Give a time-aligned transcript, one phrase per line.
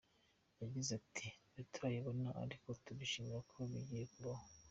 [0.61, 4.45] Yagize ati “Ntiturabibona ariko turishimye ko bigiye kubaho.